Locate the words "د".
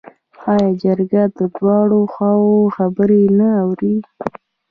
1.37-1.39